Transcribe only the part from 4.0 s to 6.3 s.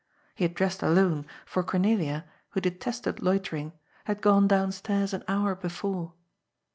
had gone downstairs an hour before.